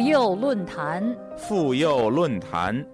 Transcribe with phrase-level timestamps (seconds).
[0.00, 2.86] 妇幼论坛，妇幼论坛。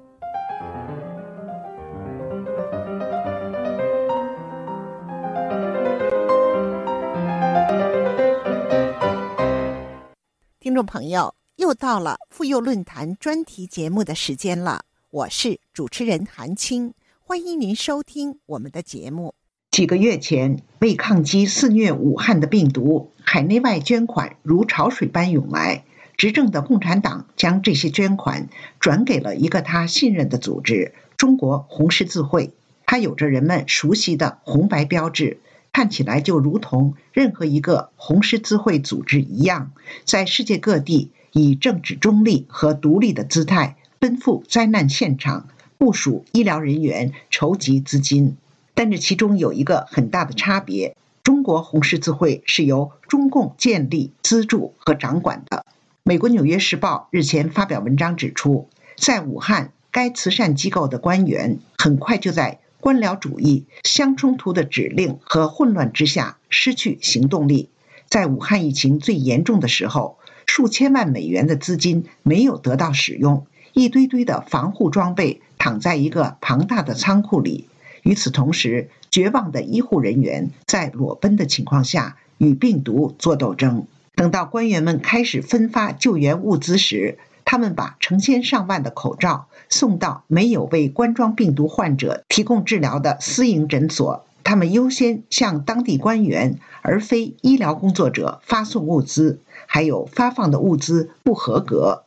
[10.58, 19.36] 听众朋友，又到了妇幼论坛专题节目的时间了，我是主持人韩青，欢迎您收听我们的节目。
[19.70, 25.84] 几个月前，为抗击肆虐武汉的病毒，海内外捐款如潮水般涌来。
[26.16, 28.48] 执政的共产党将这些捐款
[28.80, 32.52] 转给了一个他信任的组织——中国红十字会。
[32.86, 35.40] 它有着人们熟悉的红白标志，
[35.72, 39.72] 看起来就如同任何一个红十字会组织一样，
[40.04, 48.36] 在世界各地以政治中立和独立的姿态奔赴灾难现场，部署医疗人员，筹集资金。
[48.72, 55.65] 但这其中有一个很大的差别：中国红十字会是由中共建立、资助和掌管的。
[56.08, 67.70] 美国《纽约时报》日前发表文章指出，在武汉，该慈善机构的官员很快就在官僚主义、相冲突的指令和混乱之下失去行动力。
[68.08, 77.66] 在武汉疫情最严重的时候，数千万美元的资金没有得到使用，一堆堆的防护装备躺在一个庞大的仓库里。
[78.04, 83.88] 与此同时，绝望的医护人员在裸奔的情况下与病毒作斗争。
[84.16, 94.24] 等到官员们开始分发救援物资时，他们把成千上万的口罩送到没有为冠状病毒患者提供治疗的私营诊所。
[94.42, 102.04] 他们优先向当地官员而非医疗工作者发送物资，还有发放的物资不合格，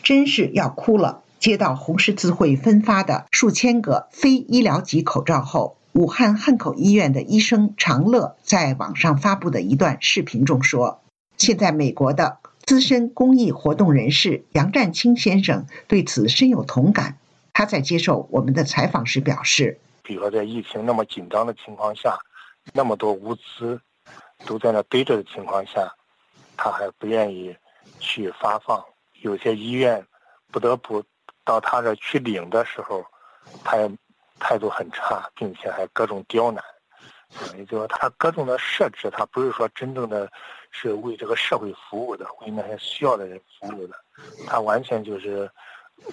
[0.00, 1.22] 真是要哭了。
[1.40, 11.00] 接到红十字会分发的数千个非医疗级口罩后，武汉汉口医院的医生常乐在网上发布的一段视频中说。
[11.38, 17.16] 现在，美国的资深公益活动人士杨占清先生对此深有同感。
[17.54, 22.18] 他在接受我们的采访时表示：“比如说，在疫情那么紧张的情况下，
[22.72, 23.80] 那么多物资
[24.44, 25.94] 都在那堆着的情况下，
[26.56, 27.56] 他还不愿意
[28.00, 28.84] 去发放。
[29.22, 30.04] 有些医院
[30.50, 31.02] 不得不
[31.44, 33.04] 到他这去领的时候，
[33.62, 33.76] 他
[34.40, 36.62] 态度很差，并且还各种刁难。
[37.56, 40.28] 也就是说，他各种的设置，他不是说真正的。”
[40.70, 43.94] 是为这个社会服务的，为那些需要的人服务的，
[44.46, 45.50] 他完全就是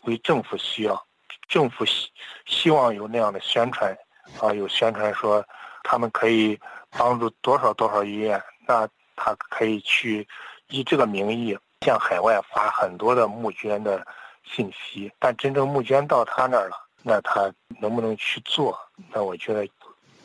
[0.03, 1.05] 为政府需要，
[1.47, 2.09] 政府希
[2.45, 3.95] 希望有那样的宣传，
[4.41, 5.45] 啊，有宣传说
[5.83, 10.27] 他们可以帮助多少多少医院，那他可以去
[10.69, 14.05] 以这个名义向海外发很多的募捐的
[14.43, 18.79] 信息，但真正募捐到他那儿了，那他能不能去做？
[19.11, 19.67] 那我觉得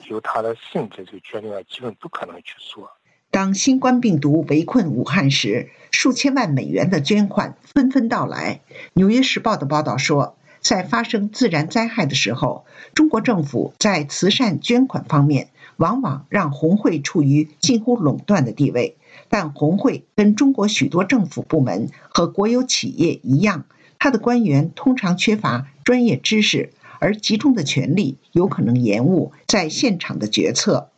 [0.05, 2.91] 由他的性质就决定了，基本不可能去做。
[3.33, 8.61] 当新冠病毒围困武汉时，数千万美元的捐款纷纷到来。
[8.95, 18.97] 《纽约时报》的报道说，在发生自然灾害的时候，中国政府在慈善捐款方面往往让红会处于近乎垄断的地位。
[19.29, 23.65] 但红会跟中国许多政府部门和国有企业一样，
[24.01, 30.90] 它的官员通常缺乏专业知识，而集中的权力有可能延误在现场的决策。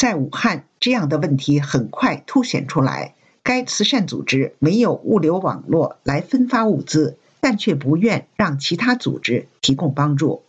[0.00, 3.12] 在武汉，这样的问题很快凸显出来。
[3.42, 10.40] 该慈善组织没有物流网络来分发物资，但却不愿让其他组织提供帮助。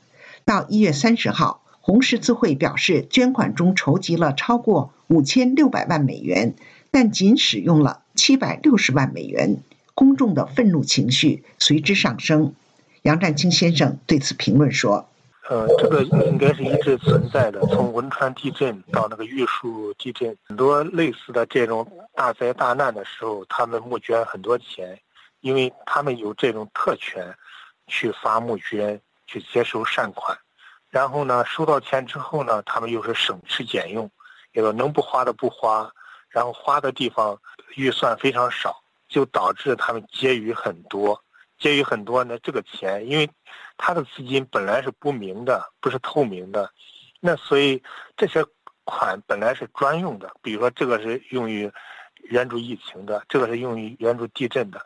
[0.45, 6.53] 到一月三十号，红十字会表示，捐款中筹集了超过五千六百万美元，
[6.89, 9.57] 但仅使用了七百六十万美元。
[9.93, 12.53] 公众的愤怒情绪随之上升。
[13.01, 15.09] 杨占清先生对此评论说。
[15.49, 17.59] 呃，这个应该是一直存在的。
[17.67, 24.99] 从汶川地震到那个玉树地震，很多类似的这种大灾大难的时候，他们募捐很多钱，
[25.39, 27.35] 因为他们有这种特权，
[27.87, 30.37] 去发募捐，去接收善款。
[30.89, 34.09] 然后呢，收到钱之后呢，他们又是省吃俭用，
[34.53, 35.91] 也个能不花的不花，
[36.29, 37.37] 然后花的地方
[37.75, 41.19] 预算非常少，就导致他们结余很多。
[41.57, 43.29] 结余很多呢，这个钱，因为
[43.83, 46.71] 他的资金本来是不明的，不是透明的，
[47.19, 47.81] 那所以
[48.15, 48.45] 这些
[48.83, 51.69] 款本来是专用的，比如说这个是用于
[52.29, 54.79] 援助疫情的，这个是用于援助地震的，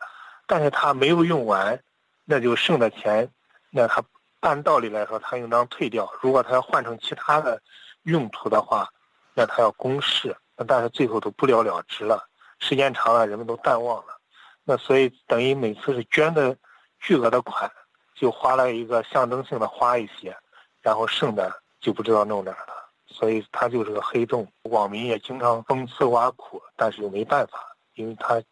[0.46, 1.78] 但是他没有用完，
[2.24, 3.30] 那就剩的钱，
[3.68, 4.02] 那他
[4.40, 6.10] 按道理来说，他应当退掉。
[6.22, 7.60] 如果他要换成其他的
[8.04, 8.88] 用途的话，
[9.34, 12.26] 那他要公示，那但是最后都不了了之了，
[12.60, 14.18] 时间长了，人们都淡忘了，
[14.64, 16.56] 那所以等于每次是捐的。
[16.98, 17.70] 巨额的款，
[18.16, 20.36] 就花了一个象征性的花一些
[20.82, 22.74] 然后剩的就不知道弄哪儿了。
[23.06, 27.58] 所以它就是个黑洞网民也经常讽刺挖苦但是又没办法
[27.94, 28.46] 因为它是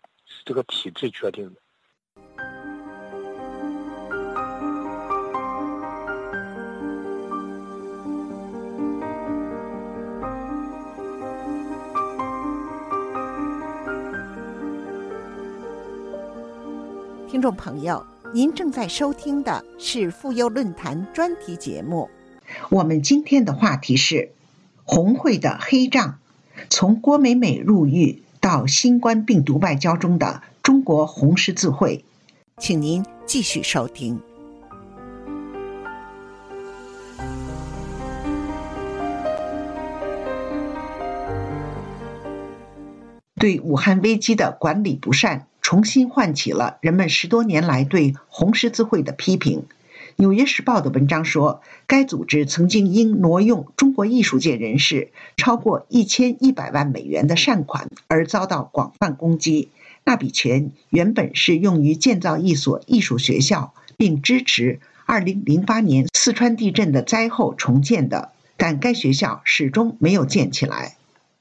[0.45, 1.61] 这个体制决定的。
[17.35, 18.01] 听众朋友
[18.35, 22.11] 您正在收听的是妇幼论坛专题节目。
[22.69, 24.33] 我们今天的话题是
[24.83, 26.19] 红会的黑账，
[26.69, 32.05] 从郭美美入狱到新冠病毒外交中的中国红十字会，
[32.59, 34.21] 请您继续收听。
[43.37, 49.61] 对武汉危机的管理不善，重新唤起了人们十多年来对红十字会的批评。
[50.17, 55.09] 《纽约时报》的文章说，该组织曾经因挪用中国艺术界人士
[55.39, 59.71] 超过一千一百万美元的善款而遭到广泛攻击。
[60.05, 70.99] 那笔钱原本是用于建造一所艺术学校，并支持二零零八年四川地震的灾后重建的，但该学校始终没有建起来。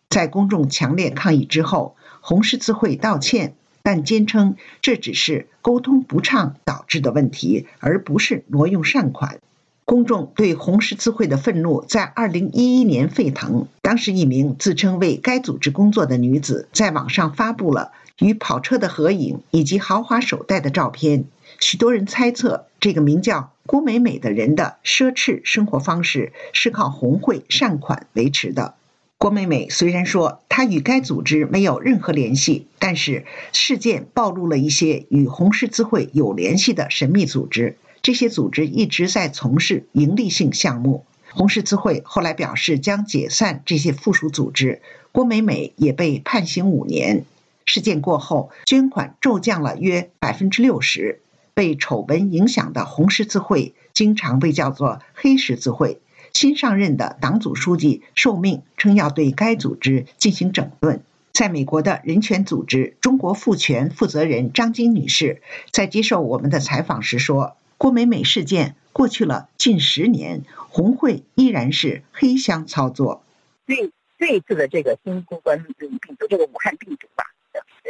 [0.10, 9.40] 在公众强烈抗议之后，红十字会道歉，但坚称这只是沟通不畅导致的问题，而不是挪用善款。
[9.86, 13.68] 公众对红十字会的愤怒在2011年沸腾。
[13.82, 21.26] 当时，一名自称为该组织工作的女子在网上发布了与跑车的合影以及豪华手袋的照片。
[21.60, 28.76] 许多人猜测，这个名叫郭美美的人的奢侈生活方式是靠红会善款维持的。
[29.24, 37.78] 郭美美虽然说她与该组织没有任何联系，但是事件暴露了一些与红十字会有联系的神秘组织。
[38.02, 41.06] 这些组织一直在从事盈利性项目。
[41.32, 44.82] 红十字会后来表示将解散这些附属组织。
[45.14, 47.24] 郭美美也被判刑五年。
[47.66, 51.22] 事件过后，捐款骤降了约百分之六十。
[51.54, 56.02] 被丑闻影响的红十字会经常被叫做黑十字会。
[56.34, 61.04] 新上任的党组书记受命称要对该组织进行整顿。
[61.32, 65.42] 在美国的人权组织中国妇权负责人张晶女士
[65.72, 73.24] 在接受我们的采访时说：“郭美美事件过去了近十年，红会依然是黑箱操作。
[73.66, 77.24] 这这一次的这个新冠病毒，这个武汉病毒吧，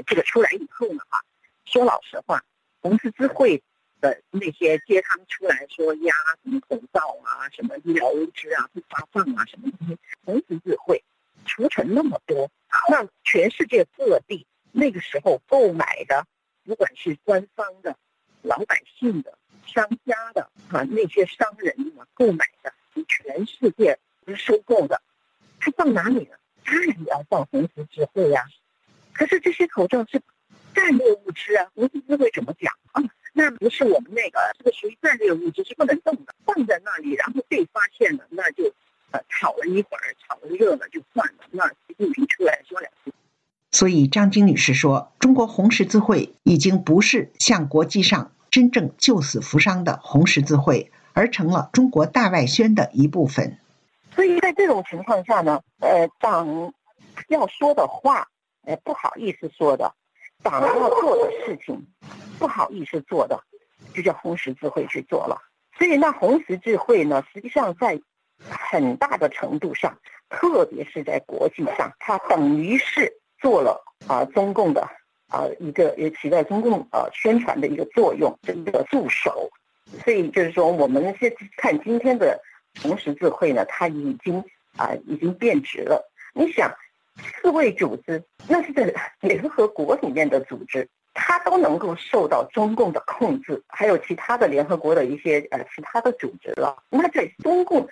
[0.05, 1.19] 这个出来以后呢，哈，
[1.65, 2.43] 说老实话，
[2.81, 3.63] 红十字会。”
[4.03, 6.13] 的那些街摊出来说压
[6.43, 11.01] 什么口罩啊，什么医疗物资啊不发放啊，什么东西，红十字会
[11.45, 12.51] 出成那么多，
[12.89, 16.27] 那全世界各地那个时候购买的，
[16.65, 17.97] 不管是官方的、
[18.41, 22.73] 老百姓的、商家的啊，那些商人啊购买的，
[23.07, 23.97] 全世界
[24.35, 25.01] 收购的，
[25.61, 26.35] 他放哪里呢？
[26.65, 28.43] 当然也要放红十字会呀。
[29.13, 30.21] 可是这些口罩是
[30.73, 33.01] 战略物资啊，红十字会怎么讲啊？
[33.33, 38.63] 那不是我们那个，这个属于战略物资，是不能动的，放在那里，然后被发现了，那就
[39.11, 41.43] 呃炒了一会儿，炒了热了就算了。
[41.51, 43.11] 那习近平出来说两句。
[43.71, 53.57] 所以张晶女士说，中国红十字会已经不是向国际上真正救死扶伤的红十字会，而成了中国大外宣的一部分。
[54.15, 56.71] 所以在这种情况下呢，呃，党
[57.29, 58.27] 要说的话，
[58.63, 59.91] 呃，不好意思说的，
[60.43, 61.87] 党要做的事情。
[62.43, 63.41] 不好意思做的，
[63.93, 65.41] 就叫红十字会去做了。
[65.77, 67.97] 所以那红十字会呢，实际上在
[68.49, 69.97] 很大的程度上，
[70.29, 74.81] 特别是在国际上，它等于是做了啊中共的
[75.29, 79.49] 啊一个也起到中共呃宣传的一个作用，这个助手。
[80.03, 82.37] 所以就是说，我们现看今天的
[82.81, 84.43] 红十字会呢，它已经
[84.75, 86.11] 啊已经变质了。
[86.33, 86.69] 你想，
[87.15, 90.89] 世卫组织那是在联合国里面的组织。
[91.13, 96.75] 它都能够受到中共的控制，还有其他的联合国的一些呃其他的组织了。
[96.89, 97.87] 那在中共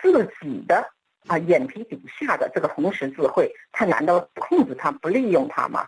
[0.00, 0.86] 自己的
[1.26, 5.86] 啊眼皮底下的这个红十字会，它难道控制它不利用它吗？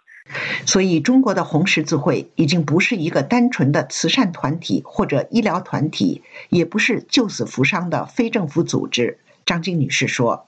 [0.66, 9.18] 所以，中国的红十字会已经不是一个单纯的慈善团体或者医疗团体，也不是救死扶伤的非政府组织。
[9.46, 10.46] 张晶女士说：“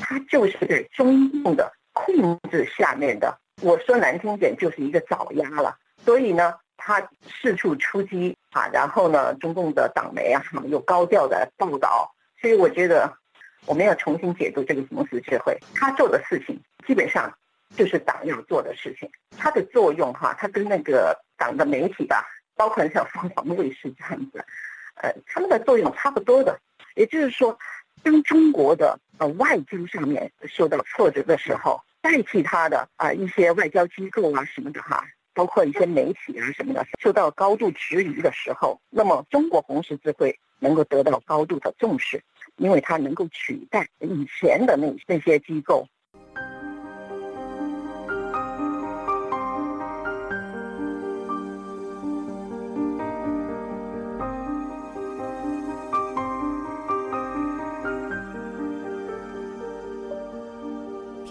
[0.00, 5.74] 它就是在中共的控制下面的。”我说难听点，就是一个爪牙了。
[6.04, 12.14] 所以呢，他四处出击啊，然后呢，中共的党媒啊，又高调的报道。
[12.38, 13.10] 所以我觉得，
[13.64, 17.32] 我们要重新解读这个红十字会，他做的事情基本上
[17.74, 19.10] 就是党要做的事情。
[19.38, 22.22] 它的作用哈，它跟那个党的媒体吧，
[22.54, 24.44] 包括像凤凰卫视这样子，
[24.96, 26.60] 呃，他们的作用差不多的。
[26.96, 27.58] 也就是说，
[28.02, 31.80] 当中国的呃外交上面受到挫折的时候。
[32.04, 42.22] 代替他的啊一些外交机构啊什么的哈，包括一些媒体啊什么的，受到高度质疑的时候，那么中国红十字会能够得到高度的重视，
[42.56, 45.88] 因为它能够取代以前的那那些机构。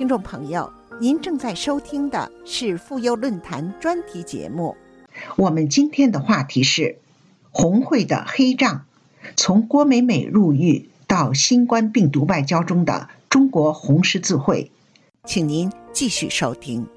[0.03, 0.69] 听众朋友，
[0.99, 4.75] 您正在收听的是妇幼论坛专题节目。
[5.37, 6.97] 我们今天的话题是
[7.51, 8.83] 红会的黑账，
[9.37, 14.71] 从郭美美入狱到新冠病毒外交中的中国红十字会，
[15.23, 16.85] 请您继续收听。《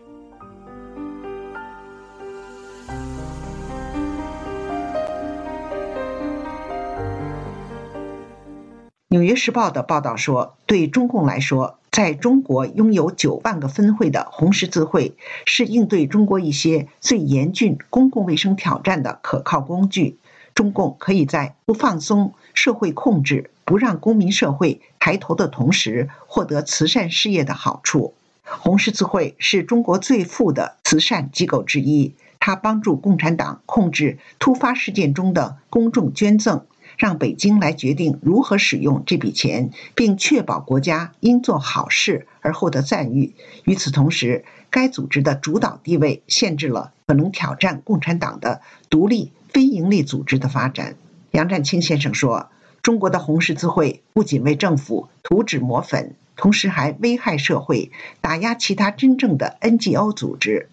[9.08, 20.18] 纽约时报》的报道说，对中共来说，在中国拥有九万个分会的红十字会是应对中国一些最严峻公共卫生挑战的可靠工具。
[20.54, 28.12] 中共可以在不放松社会控制、不让公民社会抬头的同时，获得慈善事业的好处。
[28.42, 36.66] 红十字会是中国最富的慈善机构之一，它帮助共产党控制突发事件中的公众捐赠。
[36.96, 43.34] 让北京来决定如何使用这笔钱，并确保国家因做好事而获得赞誉。
[43.64, 48.60] 与此同时，该组织的主导地位限制了可能挑战共产党的
[48.90, 50.96] 独立非营利组织的发展。
[51.30, 52.50] 杨占清先生说
[52.82, 60.68] ：“中国的红十字会不仅为政府涂脂抹粉，同时还危害社会，打压其他真正的 NGO 组织。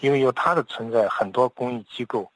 [0.00, 2.30] 因为有它的存在，很多公益机构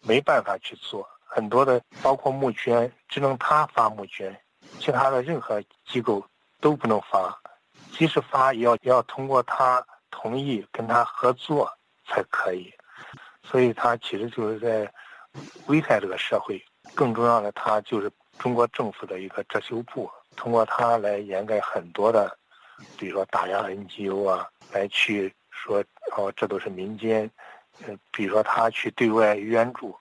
[0.00, 4.38] 没办法去做。”很多的，包括募捐，只能他发募捐，
[4.78, 6.22] 其他的任何机构
[6.60, 7.40] 都不能发，
[7.90, 11.66] 即使发，也要也要通过他同意跟他合作
[12.06, 12.70] 才可以。
[13.42, 14.92] 所以，他其实就是在
[15.68, 16.62] 危害这个社会。
[16.94, 22.36] 更重要的，他就是中国政府的一个遮羞布，通过他来掩盖很多的，
[22.98, 25.82] 比如说打压 NGO 啊，来去说
[26.14, 27.30] 哦，这都是民间，
[27.86, 29.96] 嗯，比如说他去对外援助。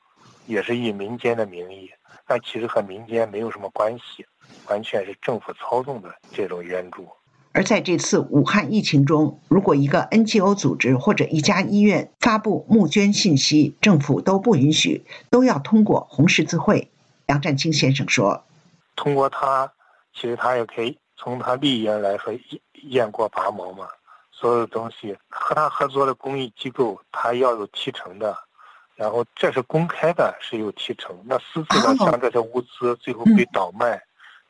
[0.45, 1.89] 也是以民间的名义，
[2.27, 4.25] 但其实和民间没有什么关系，
[4.67, 7.07] 完全是政府操纵的这种援助。
[7.53, 16.89] 而在这次武汉疫情中，如果一个 NGO 组织或者一家医院发布募捐信息，政府都不允许，都要通过红十字会。
[17.27, 18.45] 杨占清先生说
[18.95, 19.71] ：“通过他，
[20.13, 22.33] 其实他也可以从他利益来说
[22.83, 23.85] 雁过拔毛嘛。
[24.31, 28.37] 所有东西和他合作的公益机构，他要有提成的。”
[29.01, 31.19] 然后这是公开的，是有提成。
[31.25, 33.99] 那私自的像这些物资最后被倒卖，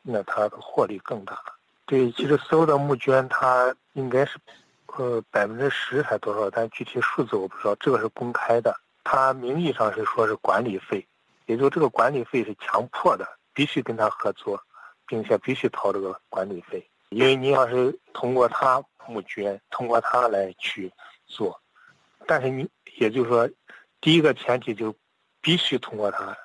[0.02, 1.42] 那他的获利更大。
[1.86, 4.38] 对，其实所有的募捐，它应该是，
[4.88, 6.50] 呃，百分之十还多少？
[6.50, 7.74] 但具体数字我不知道。
[7.76, 11.08] 这个是公开的，它名义上是说是管理费，
[11.46, 14.62] 也就这个管理费是强迫的，必须跟他合作，
[15.08, 16.86] 并且必须掏这个管理费。
[17.08, 20.92] 因为你要是通过他募捐，通过他来去
[21.26, 21.58] 做，
[22.28, 22.68] 但是你
[22.98, 23.50] 也就是说。
[24.02, 24.94] 第一个前提就
[25.42, 26.36] 必须通过他，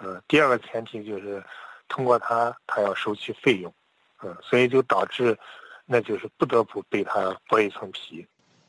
[0.00, 1.42] 呃，第二个前提就是
[1.88, 3.74] 通过他，他要收取费用，
[4.22, 5.36] 嗯，所以就导致，
[5.84, 8.26] 那就是不得不被他剥一层皮。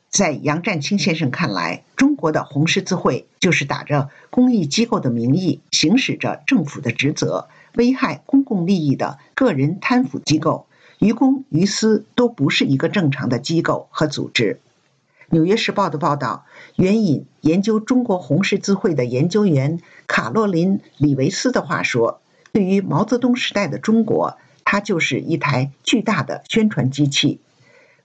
[0.08, 10.66] 在杨占清先生看来，中国的红十字会就是打着公益机构的名义，行使着政府的职责，危害公共利益的个人贪腐机构，
[10.98, 14.54] 于公于私都不是一个正常的机构和组织。
[15.30, 16.44] 《纽约时报》的报道
[16.76, 22.20] 援引研究中国红十字会的研究员卡洛琳·李维斯的话说
[22.52, 27.40] ：“对于毛泽东时代的中国，它就是一台巨大的宣传机器。”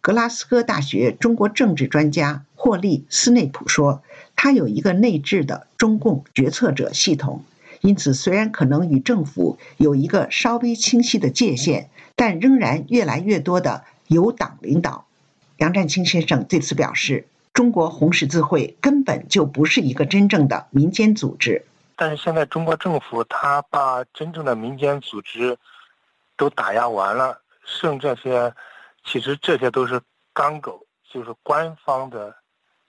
[0.01, 4.01] 格拉斯哥大学中国政治专家霍利斯内普说
[4.37, 7.43] ：“它有一个内置的中共决策者系统，
[7.81, 15.05] 因此虽然可能与政府有一个稍微清晰的界限，但仍然越来越多的由党领导。”
[15.59, 21.65] 杨占清先生对此表示：“中国红十字会根本就不是一个真正的民间组织。
[21.97, 25.57] 但是现在中国政府他把真正的民间组织
[26.37, 28.53] 都打压完了，剩这些，
[29.03, 29.99] 其实这些都是
[30.31, 32.33] 钢狗，就是官方的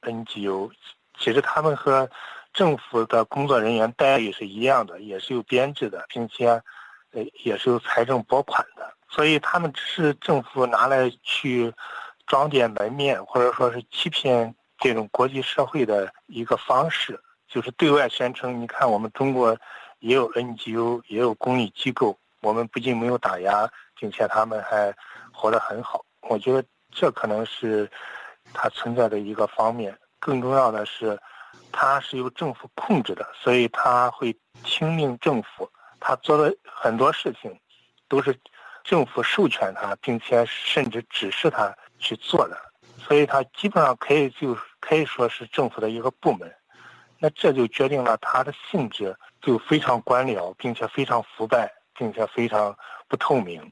[0.02, 0.70] NGO。
[1.18, 2.08] 其实他们和
[2.54, 6.46] 政府的工作人员待遇是一样的，也是有编制的，并且
[7.10, 8.94] 呃也是有财政拨款的。
[9.08, 11.72] 所以他们只是政府拿来去。”
[12.30, 19.58] 装点门面，或者说是欺骗这种国际社会的一个方式，就是对外宣称，你看我们中国
[19.98, 23.68] 也有 NGO，也有公益机构，我们不仅没有打压，
[23.98, 24.94] 并且他们还
[25.32, 26.04] 活得很好。
[26.20, 27.90] 我觉得这可能是
[28.54, 29.98] 它存在的一个方面。
[30.20, 31.18] 更重要的是，
[31.72, 34.32] 它是由政府控制的，所以他会
[34.62, 35.68] 听命政府，
[35.98, 37.58] 他做的很多事情
[38.06, 38.38] 都是
[38.84, 41.76] 政府授权他，并且甚至指示他。
[42.00, 42.56] 去做的，
[42.98, 46.50] 所以它基本上可以就可以说是政府的一个部门，
[47.18, 52.74] 那这就决定了它的性质就非常官僚，并且非常腐败，并且非常
[53.06, 53.70] 不透明。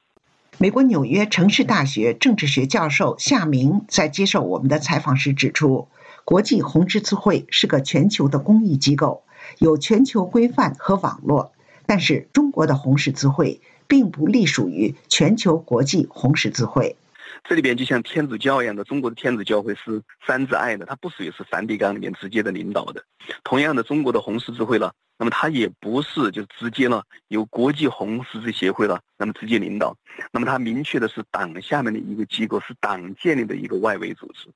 [0.58, 5.88] 美国纽约城市大学政治学教授夏明在接受我们的采访时指出，
[6.24, 9.22] 国际红十字会是个全球的公益机构，
[9.58, 11.52] 有全球规范和网络。
[11.86, 16.96] 但是，中国的红十字会并不隶属于全球国际红十字会。
[17.44, 23.02] 这里边就像天主教一样的，中国的天主教会是三自爱的，它不属于是梵蒂冈里面直接的领导的。
[23.44, 24.92] 同样的，中国的红十字会了。
[25.20, 29.96] 那么它也不是就直接呢由国际红十字协会了，那么直接领导，
[30.30, 34.48] 那么它明确的是党下面的一个机构，是党建立的一个外围组织。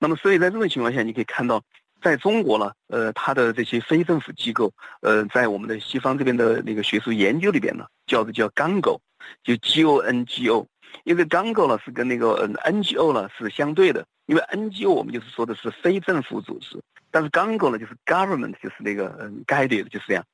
[0.00, 1.62] 那么所以在这种情况下，你可以看到，
[2.02, 4.72] 在中国呢，呃，它的这些非政府机构，
[5.02, 8.98] 呃，在我们的西方这边的那个学术研究里边呢，叫做叫 GONGO，
[9.44, 10.66] 就 G O N G O，
[11.04, 16.80] 因为 GONGO 呢是跟那个 N G O 呢是相对的，因为 N G O 我们就是说的是非政府组织。
[17.10, 20.24] 但是 GONGO 呢，就是 government，就是那个嗯 guided，就是这样，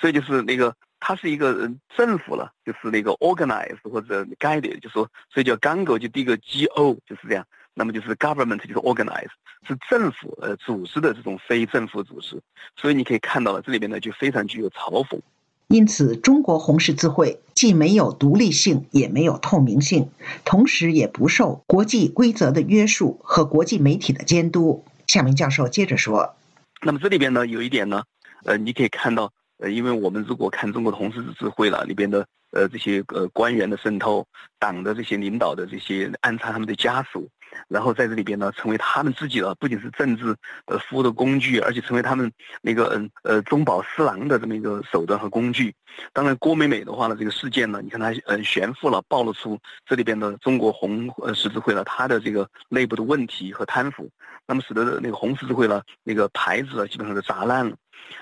[0.00, 9.30] 所以就是那个它是一个政府了，就是那个 organize 或者 guided，就说所以叫 GONGO，就第一个 G O 就是这样，那么就是 government 就是 organize
[9.66, 12.40] 是政府呃组织的这种非政府组织，
[12.74, 15.20] 所以你可以看到了这里边呢就非常具有嘲讽。
[15.68, 20.10] 因此，中国红十字会既没有独立性，也没有透明性，
[20.44, 24.84] 同时也不受国际规则的约束和国际媒体的监督。
[25.06, 26.36] 夏明教授接着说
[26.82, 28.02] ：“那么这里边呢，有一点呢，
[28.44, 34.26] 呃，你可以看到，呃，因为我们如果看中国的红十字会了里边的，呃，这些呃官员的渗透，
[34.58, 37.28] 党的这些领导的这些安插他们的家属。”
[37.68, 40.34] 然后在这里边呢，成为他们自己的不仅是政治
[40.66, 45.74] 呃服务的工具，而且成为他们那个嗯呃中饱私囊的这么一个手段和工具。
[46.12, 54.10] 当然，郭美美的话呢，这个事件呢，你看她呃悬浮了，暴露出这里边的中国红呃十字会了它的这个内部的问题和贪腐，
[54.46, 57.76] 那么使得那个红十字会呢那个牌子啊基本上都砸烂了。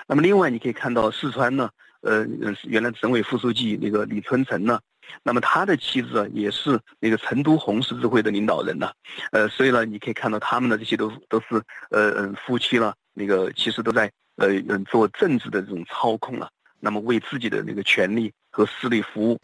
[0.07, 1.69] 那么另外你可以看到四川呢，
[2.01, 2.25] 呃
[2.63, 4.79] 原来省委副书记那个李春城呢。
[5.23, 8.91] 那么他的妻子也是那个成都红十字会的领导人呢，
[9.31, 19.39] 呃，所以呢，你可以看到他们的这些都都是呃嗯夫妻了，那个其实都在呃嗯做政治的这种操控了，那么为自己的那个权利和势力服务。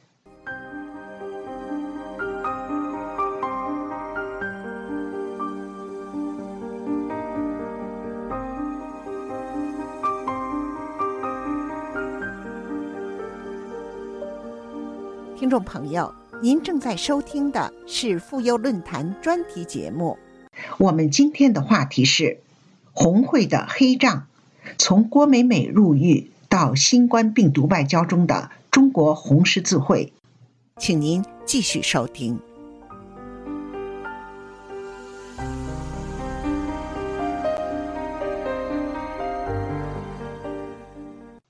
[15.39, 20.17] 听众朋友，您正在收听的是妇幼论坛专题节目。
[20.77, 22.41] 我们今天的话题是
[22.91, 24.27] 红会的黑账，
[24.77, 30.11] 从郭美美入狱到新冠病毒外交中的中国红十字会，
[30.77, 32.37] 请您继续收听。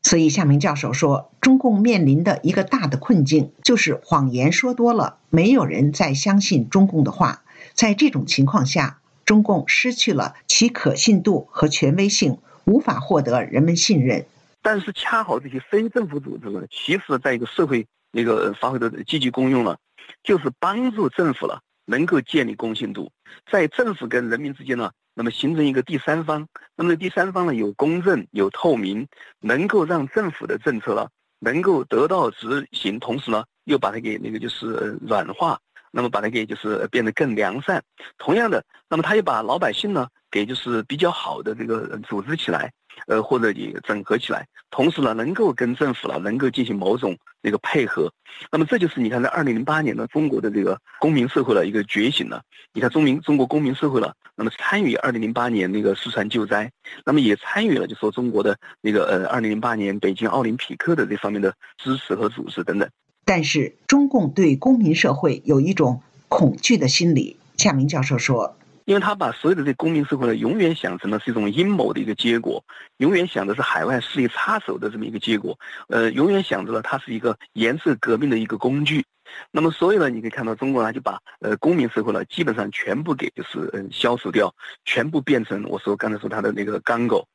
[0.10, 7.44] 所以，夏明教授说，中共面临的一个大的困境就是谎言说多了，没有人再相信中共的话。
[7.76, 14.26] 在这种情况下，中共失去了其可信度和权威性，无法获得人们信任。
[14.64, 19.78] 但是，恰好这些非政府组织呢，其实在一个社会那个发挥的积极功用了，
[20.24, 23.12] 就是帮助政府了能够建立公信度，
[23.52, 24.92] 在政府跟人民之间呢。
[25.16, 29.06] 那么形成一个第三方，那么第三方呢有公正有透明，
[29.42, 35.60] 能够让政府的政策呢能够得到执行，同时呢又把它给那个就是软化，
[35.92, 37.84] 那么把它给就是变得更良善。
[38.18, 42.72] 同样的，那么他又把老百姓呢给就是比较好的这个组织起来。
[43.08, 48.12] 呃，或者你整合起来，同时呢，能够跟政府了能够进行某种那个配合，
[48.52, 52.42] 那么这就是你看，在二零零八年呢，中国的这个公民社会的一个觉醒了。
[52.74, 56.70] 你看，中民中国公民社会了，那么参与二零零八年那个四川救灾，
[57.06, 62.90] 那么也参与了就说中国的那个呃二零零八年北京奥林匹克的这方面的支持和组织等等。
[63.30, 67.38] 但是，中共对公民社会有一种恐惧的心理。
[67.58, 68.58] 夏明教授说。
[68.86, 72.64] 因为他把所有的这公民社会呢，永远想成了是一种阴谋的一个结果，
[72.98, 75.56] 永远想的是海外势力插手的这么一个结果，
[75.90, 79.06] 呃，永远想着呢它是一个颜色革命的一个工具。
[79.52, 84.52] 那么，所以呢，你可以看到中国呢就把呃公民社会呢基本上全部给就是嗯消除掉，
[84.86, 87.28] 全部变成我说刚才说他的那个钢狗。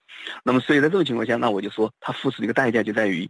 [0.43, 3.29] 那么，所以在这种情况下，那我就说他付出的一个代价就在于，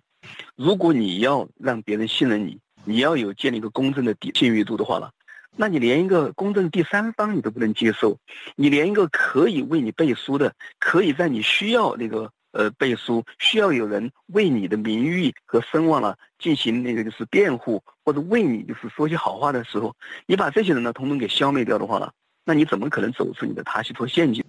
[0.56, 5.10] 如果你要让别人信任你，你要有建立一个公正的底信誉度的话了。
[5.56, 8.18] 那你连一个公正第三方你都不能接受，
[8.56, 19.94] 你连一个可以为你背书的，可以在你需要那个呃背书，需要有人为你的名誉和声望了进行那个就是辩护，或者为你就是说些好话的时候，
[20.26, 22.12] 你把这些人呢统统给消灭掉的话了，
[22.44, 24.44] 那你怎么可能走出你的塔西佗陷阱？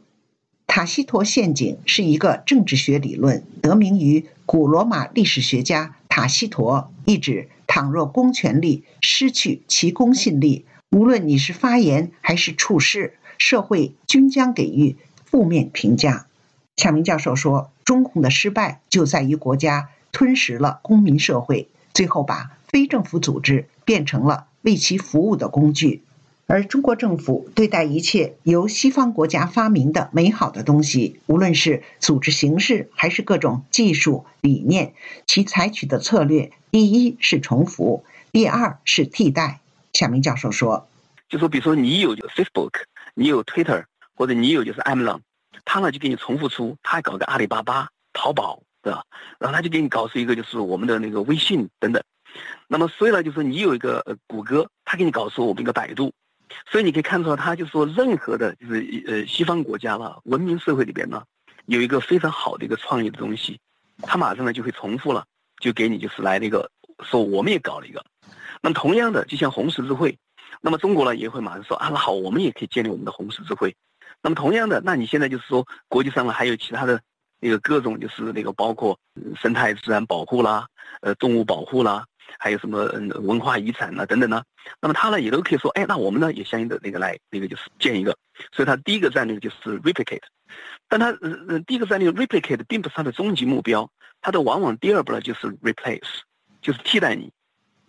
[0.76, 5.96] 塔西佗陷阱是一个政治学理论，得名于古罗马历史学家。
[6.10, 16.28] 塔西佗意指，倘若公权力失去其公信力，无论你是发言还是处事，社会均将给予负面评价。
[16.76, 26.04] 夏明教授说，中共的失败就在于国家吞噬了公民社会，最后把非政府组织变成了为其服务的工具。
[26.48, 34.94] 而中国政府对待一切由西方国家发明的美好的东西，无论是组织形式还是各种技术理念，
[35.26, 39.60] 其采取的策略，第一是重复，第二是替代。
[39.94, 40.88] 夏明教授说
[41.30, 42.74] ：“就说比如说你有 Facebook，
[43.16, 45.22] 你有 Twitter，或者你有就是 Amazon，
[45.64, 49.04] 他呢就给你重复出，他还搞个阿里巴巴、淘宝，对吧？
[49.40, 52.04] 然后他就给你搞出一个就是我们的那个微信等等。
[52.68, 56.14] 那么所以呢，就是你有一个谷歌，他给你搞出我们一个百度。”
[56.70, 61.24] 所以你可以看出来，他就说，任何的，就是呃西方国家了，文明社会里边呢，
[61.66, 63.60] 有一个非常好的一个创意的东西，
[64.02, 65.26] 他马上呢就会重复了，
[65.60, 66.70] 就给你就是来那个
[67.04, 68.04] 说我们也搞了一个。
[68.62, 70.18] 那么同样的，就像红十字会，
[70.62, 73.76] 那么中国呢也会马上说啊，那好，我们也可以建立我们的红十字会。
[74.22, 77.00] 那么同样的，那你现在就是说国际上呢还有其他的
[77.40, 78.98] 那个各种就是那个包括
[79.36, 80.68] 生态自然保护啦，
[81.02, 82.06] 呃动物保护啦。
[82.38, 84.44] 还有什么嗯文化遗产呢等等呢？
[84.82, 88.18] 那么他呢也都可以说，哎，那我们呢也相应的那个来那个就是建一个。
[88.52, 90.24] 所以他第一个战略就是 replicate，
[90.90, 93.90] 但他呃呃第一个战略 replicate 并不是他的终极目标，
[94.22, 96.20] 他的往往第二步呢就是 replace，
[96.62, 97.32] 就是替代你，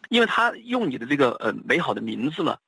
[0.09, 2.59] 因为他用你的这个呃美好的名字了，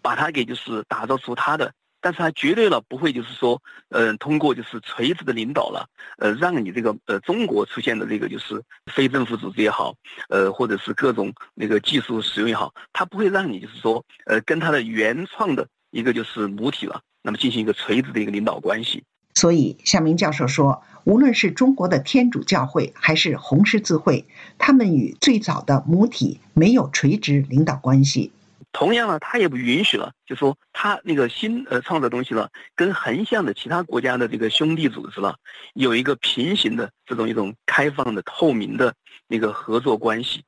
[0.00, 1.72] 把它给就是打造出他的。
[2.04, 5.88] 但是他绝对了不会，就是说，呃，通过就是垂直的领导了，
[6.18, 8.62] 呃，让你这个呃中国出现的这个就是
[8.92, 9.94] 非政府组织也好，
[10.28, 19.02] 呃，或者是各种那个技术使用也好，他不会让你就是说，呃，跟他的原创的一个就是母体了，那么进行一个垂直的一个领导关系。
[19.34, 24.26] 所以夏明教授说，无论是中国的天主教会还是红十字会，
[24.58, 28.30] 他们与最早的母体没有垂直领导关系。
[28.74, 35.36] 同样呢，他也不允许了，就说他那个新呃创造东西了，跟横向的其他国家的这个兄弟组织了，
[35.74, 38.92] 有一个平行的这种一种开放的透明的
[39.28, 40.42] 那个合作关系。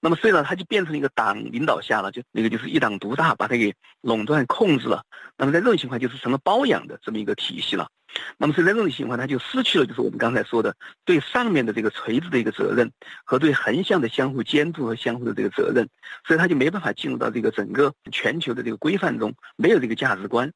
[0.00, 5.02] 那么，所以呢，他就变成一个党领导下了，就那个就是一党独大，把它给垄断控制了。
[5.36, 7.88] 那么，在这种情况，就是成了包养的这么一个体系了。
[8.36, 12.90] 那么，所以在这种情况，他就失去了就是我们刚才说的对上面的这个垂直的一个责任
[13.24, 15.88] 和对横向的相互监督和相互的这个责任，
[16.26, 20.52] 所以他就没办法进入到这个整个全球的这个规范中，没有这个价值观。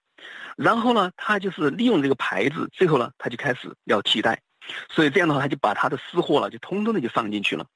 [0.57, 4.41] 然后呢，他就是利用这个牌子，最后呢，他就开始要替代。
[4.89, 7.67] 所以这样的话，他就把他的私货了，就通通的就放进去了。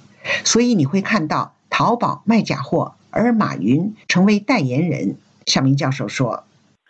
[0.44, 5.16] 所以你会看到淘宝卖假货，而马云成为代言人。
[5.46, 6.44] 夏明教授说：“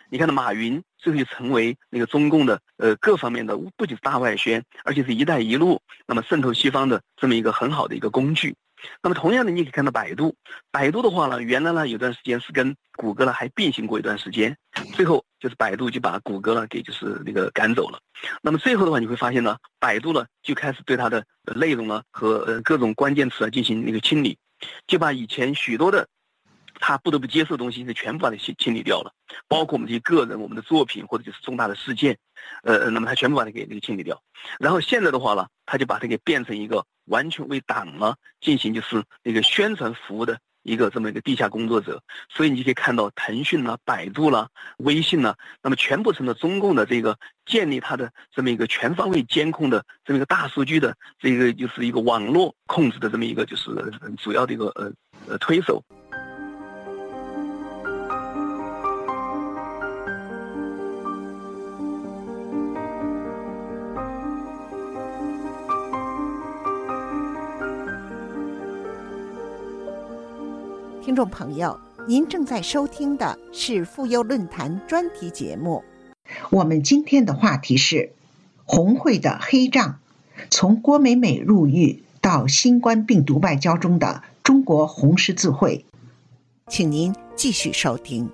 [0.09, 8.55] 你看到马云最后就成为那个中共的呃各方面的，不仅是大外宣，而且是一带一路，那么渗透西方的这么一个很好的一个工具。”
[9.01, 10.35] 那么同样的，你可以看到百度，
[10.71, 14.57] 百度的话呢，原来呢有段时间是跟谷歌呢还并行过一段时间，
[14.93, 17.99] 最后就是百度就把谷歌呢给就是那个赶走了。
[18.41, 24.37] 那么最后的话，你会发现呢，百度呢就开始对它的内容呢和呃各种关键词啊进行那个清理，
[24.87, 26.07] 就把以前许多的。
[26.81, 29.11] 他不得不接受的东西，是全部把它清清理掉了，
[29.49, 32.17] 包括我们这些个人、我们的作品或者就是重大的事件，
[32.63, 34.21] 呃，那么他全部把它给那个清理掉。
[34.59, 42.01] 然后现在的话呢，他就把它给变成一个完全为党呢进行就是那个宣传服务的一个这么一个地下工作者。
[42.29, 53.69] 所以你就可以看到腾讯啦、百度啦、微信啦，那么全部成了中共的这个建立它的这么一个全方位监控的这么一个大数据的这个就是一个网络控制的这么一个就是
[54.17, 54.91] 主要的一个呃
[55.27, 55.83] 呃推手。
[71.09, 75.83] 听众朋友，您正在收听的是妇幼论坛专题节目。
[76.51, 78.11] 我们今天的话题是
[78.63, 79.97] 红会的黑账，
[80.51, 85.83] 从郭美美入狱到新冠病毒外交中的中国红十字会，
[86.67, 88.29] 请您继续收听。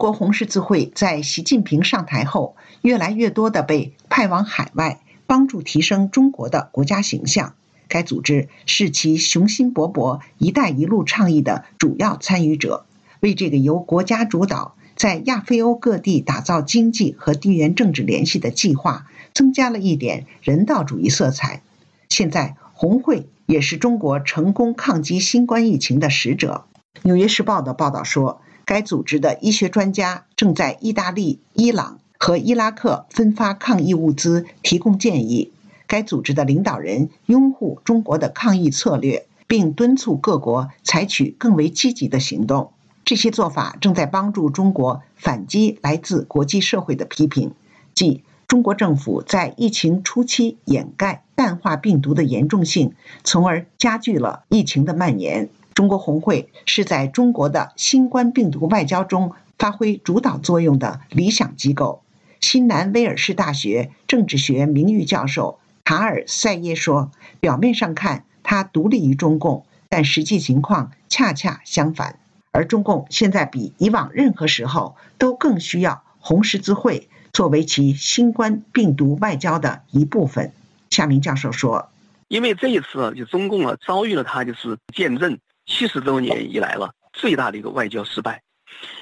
[0.00, 7.52] 国红十字会在习近平上台后，越来越多的被派往海外，帮助提升中国的国家形象。
[7.86, 12.86] 该组织是其雄心勃勃“一带一路”倡议的主要参与者，
[13.20, 21.60] 为这个由国家主导在亚非欧各地打造经济和地缘政治联系的计划，增加了一点人道主义色彩。
[22.08, 26.64] 现在，红会也是中国成功抗击新冠疫情的使者。
[27.02, 28.40] 《纽约时报》的报道说。
[28.70, 35.50] 该组织的医学专家正在意大利、伊朗和伊拉克分发抗疫物资，提供建议。
[35.88, 42.70] 该组织的领导人拥护中国的抗疫策略，并敦促各国采取更为积极的行动。
[43.04, 47.50] 这些做法正在帮助中国反击来自国际社会的批评，
[47.92, 52.92] 即中国政府在疫情初期掩盖、淡化病毒的严重性，
[53.24, 55.48] 从而加剧了疫情的蔓延。
[55.80, 62.02] 中国红会是在中国的新冠病毒外交中发挥主导作用的理想机构。
[62.38, 72.18] 新南威尔士大学政治学名誉教授塔尔塞耶说：“表面上看，他独立于中共，但实际情况恰恰相反。
[72.50, 80.52] 而中共现在比以往任何时候都更需要红十字会作为其新冠病毒外交的一部分。”
[80.92, 81.88] 夏明教授说
[82.28, 85.38] ：“因为这一次，就中共啊遭遇了他就是见证。”
[85.70, 88.42] 七十多年以来了，最大的一个外交失败，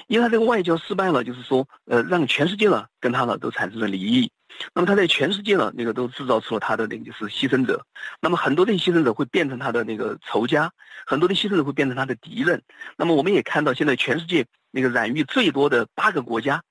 [0.07, 4.31] 因为他这个外交失败了，就是说，呃，让全世界呢跟他呢都产生了敌意。
[4.73, 7.83] 那么他在全世界呢那个都制造出了他的那个就是牺牲者。
[8.21, 10.71] 那么很多的牺牲者会变成他的那个仇家，
[11.05, 12.61] 很多的牺牲者会变成他的敌人。
[12.95, 16.61] 那么我们也看到，现在全世界那个染疫最多的八个国家，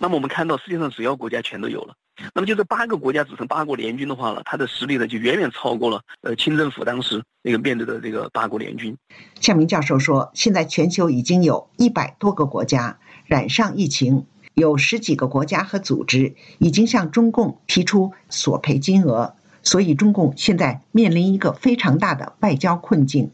[0.00, 1.94] 那么我们看到世界上主要国家全都有了。
[2.32, 8.96] 那么就这八个国家组成八国联军的话呢，它的实力呢就远远超过了呃清政府当时那个面对的这个八国联军。
[9.40, 23.32] 向明教授说，现在全球已经有一百多个国家染上疫情，有十几个国家和组织已经向中共提出索赔金额，所以中共现在面临一个非常大的外交困境。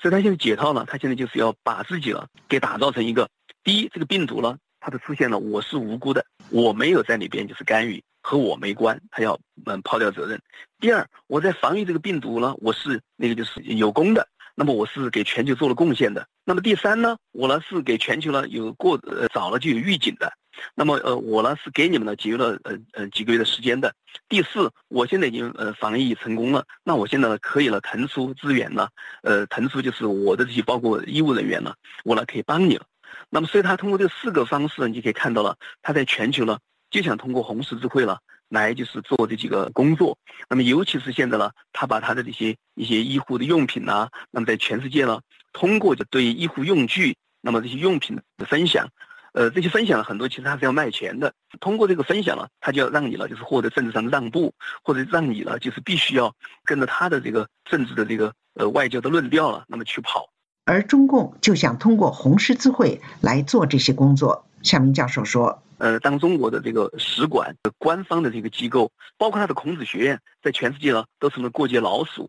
[0.00, 3.28] 所以他现在解套了，他现在就是要把自己了给打造成一个
[3.64, 4.56] 第一，这个病毒呢
[4.88, 8.02] 它的出现了，我是无辜的，我没有在里边就是干预。
[8.22, 10.40] 和我没关，他要嗯抛掉责任。
[10.80, 16.26] 第二，我在防御这个病毒呢，我是那个就是有功的，那么我是给全球做了贡献的。
[16.44, 20.32] 那么第三呢，我呢是给全球呢有过呃早了就有预警的。
[20.74, 23.94] 那么呃我呢是给你们呢节约了呃呃几个月的时间的。
[24.26, 28.88] 第四，我现在已经呃防疫成功了，那我现在呢可以了腾出资源了，
[29.22, 31.74] 呃腾出就是我的这些包括医务人员呢，
[32.04, 32.86] 我呢可以帮你了。
[33.30, 36.58] 那么所以他通过这四个方式，你就可以看到了，他在全球呢。
[36.90, 40.16] 就想通过红十字会了来就是做这几个工作，
[40.48, 45.20] 那么尤其是现在呢，他把他的这些一些医护的用品呐，那么在全世界呢，
[45.52, 48.88] 通过就对医护用具，那么这些用品的分享，
[49.34, 60.30] 呃，这些分享很多其实他是要卖钱的，通过这个分享呢，他就要让你了就是获得政治上的让步，或者让你了就是必须要跟着他的这个政治的这个呃外交的论调了，那么去跑，
[60.68, 64.44] 而中共就想通过红十字会来做这些工作。
[64.62, 65.62] 夏明教授说。
[65.78, 72.28] 呃，当中国的这个使馆、官方的这个机构，包括他的孔子学院，在全世界呢都成了过街老鼠。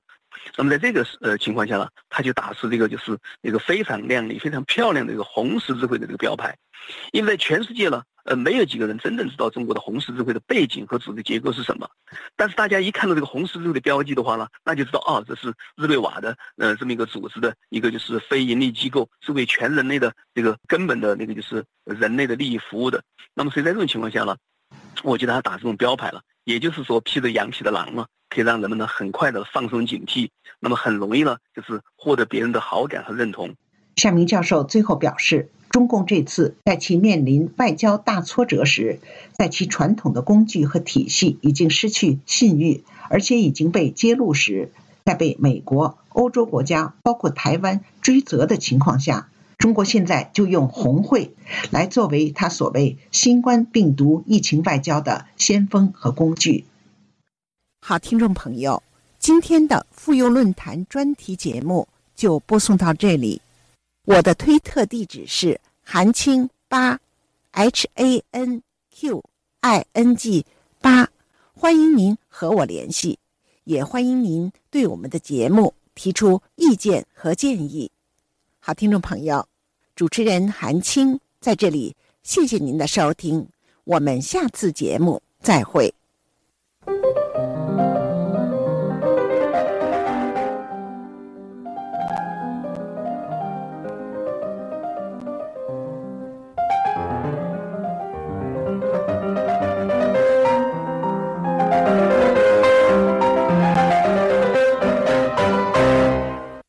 [0.56, 6.56] 那么在这个呃情况下呢，他就打出这个就是一个非常亮丽、非常漂亮的一个红十字会的这个标牌，
[7.12, 8.04] 因为在全世界呢。
[8.30, 11.89] 呃，没有几个人真正知道中国的红十字会的背景和组织结构是什么，
[12.36, 23.04] 但是大家一看到这个红十字会的标记的话呢，那就知道哦，这是日内瓦的呃这么一个组织的一个就是非盈利机构，是为全人类的这个根本的那个就是人类的利益服务的。
[23.34, 24.38] 那么所以在这种情况下呢，
[25.02, 33.56] 我觉得他打这种标牌了，也就是说披着羊皮的狼了，可以让人们呢很快的放松警惕，那么很容易呢就是获得别人的好感和认同。
[34.00, 35.50] 夏明教授最后表示。
[35.70, 39.00] 中共这次在其面临外交大挫折时，
[39.34, 44.72] 在其传统的工具和体系已经失去信誉，而且已经被揭露时，
[45.06, 51.36] 在被美国、欧洲国家，包括台湾追责的情况下，中国现在就用红会
[51.70, 56.66] 来作为他所谓新冠病毒疫情外交的先锋和工具。
[57.86, 58.82] 好，听众朋友，
[59.20, 63.40] 今天的妇幼论坛专题节目就播送到这里。
[64.10, 67.00] 我的推特地址是韩青八
[67.52, 69.24] ，H A N Q
[69.60, 70.48] I N G
[70.82, 71.08] 八，
[71.54, 73.19] 欢迎您和我联系，
[73.65, 77.91] 也欢迎您对我们的节目提出意见和建议。
[78.58, 79.48] 好，听众朋友，
[79.95, 83.48] 主持人韩青在这里，谢谢您的收听，
[83.84, 85.93] 我们下次节目再会。